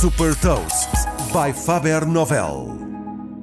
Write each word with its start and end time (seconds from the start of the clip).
Super 0.00 0.32
Toast 0.36 0.90
by 1.32 1.52
Faber 1.52 2.06
Novel. 2.06 2.68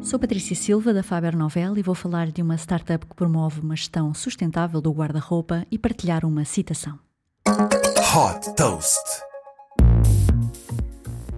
Sou 0.01 0.17
Patrícia 0.17 0.55
Silva 0.55 0.93
da 0.93 1.04
Faber 1.04 1.35
Novel 1.35 1.78
e 1.78 1.81
vou 1.81 1.93
falar 1.93 2.31
de 2.31 2.42
uma 2.42 2.55
startup 2.55 3.05
que 3.05 3.13
promove 3.13 3.59
uma 3.59 3.75
gestão 3.75 4.13
sustentável 4.13 4.79
do 4.79 4.89
guarda-roupa 4.93 5.67
e 5.69 5.77
partilhar 5.77 6.23
uma 6.23 6.45
citação. 6.45 6.97
Hot 7.45 8.55
Toast. 8.55 9.04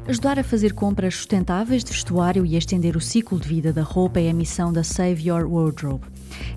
Ajudar 0.08 0.40
a 0.40 0.44
fazer 0.44 0.72
compras 0.74 1.16
sustentáveis 1.16 1.84
de 1.84 1.92
vestuário 1.92 2.46
e 2.46 2.56
estender 2.56 2.96
o 2.96 3.02
ciclo 3.02 3.38
de 3.38 3.46
vida 3.46 3.74
da 3.74 3.84
roupa 3.84 4.22
é 4.22 4.30
a 4.30 4.34
missão 4.34 4.72
da 4.72 4.82
Save 4.82 5.28
Your 5.28 5.46
Wardrobe. 5.46 6.06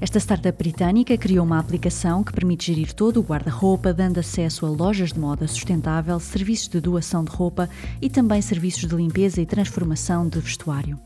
Esta 0.00 0.20
startup 0.20 0.56
britânica 0.56 1.16
criou 1.16 1.44
uma 1.44 1.58
aplicação 1.58 2.22
que 2.22 2.32
permite 2.32 2.66
gerir 2.66 2.92
todo 2.92 3.18
o 3.18 3.22
guarda-roupa, 3.22 3.92
dando 3.92 4.18
acesso 4.18 4.64
a 4.64 4.68
lojas 4.68 5.12
de 5.12 5.18
moda 5.18 5.48
sustentável, 5.48 6.20
serviços 6.20 6.68
de 6.68 6.80
doação 6.80 7.24
de 7.24 7.30
roupa 7.30 7.68
e 8.00 8.08
também 8.08 8.40
serviços 8.40 8.88
de 8.88 8.94
limpeza 8.94 9.40
e 9.40 9.46
transformação 9.46 10.28
de 10.28 10.38
vestuário. 10.38 10.98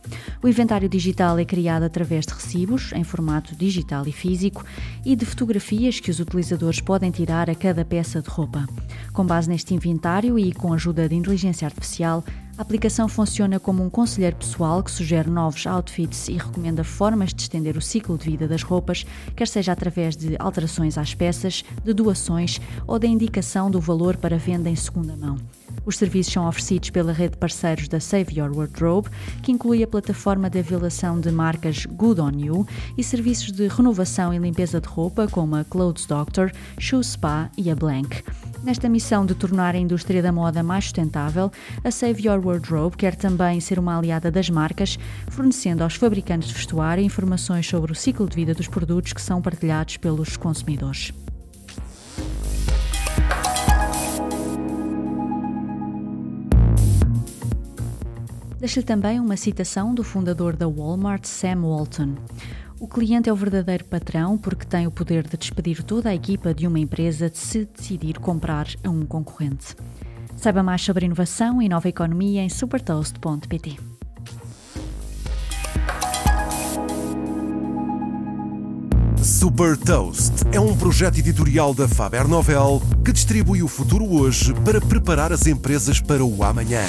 O 0.43 0.49
inventário 0.49 0.88
digital 0.88 1.38
é 1.38 1.45
criado 1.47 1.85
através 1.85 2.27
de 2.27 2.35
recibos, 2.35 2.93
em 2.93 3.05
formato 3.05 3.57
digital 3.57 4.07
e 4.07 4.13
físico, 4.13 4.65
e 5.05 5.16
de 5.16 5.24
fotografias 5.24 5.99
que 5.99 6.11
os 6.11 6.21
utilizadores 6.21 6.80
podem 6.80 7.11
tirar 7.11 7.49
a 7.49 7.55
cada 7.55 7.85
peça 7.87 8.21
de 8.21 8.29
roupa. 8.29 8.66
Com 9.13 9.24
base 9.24 9.49
neste 9.49 9.74
inventário 9.74 10.38
e 10.38 10.52
com 10.52 10.73
a 10.73 10.77
ajuda 10.77 11.09
de 11.09 11.15
inteligência 11.15 11.66
artificial, 11.66 12.23
a 12.57 12.63
aplicação 12.63 13.09
funciona 13.09 13.59
como 13.59 13.83
um 13.83 13.91
conselheiro 13.91 14.37
pessoal 14.37 14.83
que 14.83 14.91
sugere 14.91 15.29
novos 15.29 15.67
outfits 15.67 16.29
e 16.29 16.35
recomenda 16.35 16.85
formas 16.85 17.35
de 17.35 17.43
estender 17.43 17.77
o 17.77 17.83
ciclo 17.83 18.17
de 18.17 18.30
vida 18.30 18.47
das 18.47 18.63
roupas, 18.63 19.05
quer 19.35 19.49
seja 19.49 19.73
através 19.73 20.17
de 20.17 20.37
alterações 20.39 20.97
às 20.97 21.15
peças, 21.15 21.65
de 21.83 21.93
doações 21.93 22.61
ou 22.87 22.99
da 22.99 23.09
indicação 23.09 23.71
do 23.71 23.80
valor 23.80 24.17
para 24.17 24.39
venda 24.39 24.71
em 24.71 24.77
segunda 24.77 25.17
mão. 25.17 25.37
Os 25.85 25.99
serviços 25.99 26.33
são 26.33 26.47
oferecidos 26.47 26.91
pela 26.91 27.13
rede 27.13 27.33
de 27.33 27.39
parceiros 27.39 27.89
da 27.89 27.99
Save 27.99 28.39
Your 28.39 28.57
Wardrobe, 28.57 29.09
que 29.43 29.51
inclui 29.51 29.83
a 29.83 29.89
plataforma 29.89 30.49
de 30.49 30.61
avaliação 30.61 31.21
de 31.21 31.33
marcas 31.33 31.85
Good 31.87 32.21
On 32.21 32.33
You 32.39 32.66
e 32.96 33.02
serviços 33.02 33.51
de 33.51 33.66
renovação 33.66 34.33
e 34.33 34.39
limpeza 34.39 34.80
de 34.80 34.89
roupa 34.89 35.27
como 35.27 35.57
a 35.57 35.65
Clothes 35.65 36.07
Doctor, 36.07 36.52
Shoe 36.79 37.02
Spa 37.02 37.51
e 37.59 37.68
a 37.71 37.74
Blank. 37.74 38.23
Nesta 38.65 38.88
missão 38.88 39.26
de 39.26 39.34
tornar 39.34 39.74
a 39.74 39.79
indústria 39.79 40.23
da 40.23 40.32
moda 40.32 40.62
mais 40.62 40.84
sustentável, 40.84 41.52
a 41.84 41.90
Save 41.90 42.26
Your 42.26 42.40
Wardrobe 42.45 42.96
quer 42.96 43.15
também 43.15 43.60
ser 43.60 43.79
uma 43.79 43.98
aliada 43.98 44.30
das 44.30 44.48
marcas, 44.48 44.98
fornecendo 45.29 45.84
aos 45.84 45.96
fabricantes 45.96 46.48
de 46.48 46.54
vestuário 46.54 47.04
informações 47.04 47.66
sobre 47.66 47.93
o 47.93 47.95
ciclo 47.95 48.26
de 48.26 48.34
vida 48.34 48.54
dos 48.54 48.66
produtos 48.66 49.12
que 49.12 49.21
são 49.21 49.43
partilhados 49.43 49.98
pelos 49.98 50.38
consumidores. 50.38 51.12
Deixo-lhe 58.59 58.87
também 58.87 59.21
uma 59.21 59.37
citação 59.37 59.95
do 59.95 60.02
fundador 60.02 60.56
da 60.56 60.66
Walmart, 60.66 61.26
Sam 61.26 61.60
Walton. 61.60 62.15
O 62.85 62.87
cliente 62.87 63.30
é 63.30 63.32
o 63.32 63.37
verdadeiro 63.37 63.82
patrão 63.87 64.37
porque 64.37 64.66
tem 64.66 64.87
o 64.87 64.91
poder 64.91 65.27
de 65.27 65.38
despedir 65.38 65.82
toda 65.82 66.10
a 66.10 66.15
equipa 66.15 66.53
de 66.53 66.66
uma 66.66 66.78
empresa 66.78 67.31
se 67.32 67.65
decidir 67.65 68.19
comprar 68.19 68.66
a 68.84 68.91
um 68.91 69.06
concorrente. 69.06 69.75
Saiba 70.37 70.62
mais 70.62 70.82
sobre 70.82 71.06
inovação 71.06 71.62
e 71.62 71.69
nova 71.69 71.88
economia 71.88 72.43
em 72.43 72.50
supertoast.pt. 72.50 73.78
Super 79.22 79.78
Toast 79.78 80.44
é 80.53 80.60
um 80.60 80.77
projeto 80.77 81.16
editorial 81.21 81.72
da 81.72 81.88
Faber 81.88 82.28
Novel 82.28 82.82
que 83.03 83.12
distribui 83.12 83.62
o 83.62 83.69
futuro 83.69 84.05
hoje 84.05 84.53
para 84.62 84.78
preparar 84.78 85.32
as 85.32 85.47
empresas 85.47 86.03
para 86.03 86.22
o 86.22 86.44
amanhã. 86.44 86.82